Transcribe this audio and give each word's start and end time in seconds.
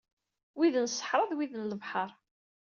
Wid 0.57 0.75
n 0.83 0.89
ṣṣeḥra 0.93 1.25
d 1.29 1.31
wid 1.37 1.53
n 1.57 1.67
lebḥer. 1.71 2.09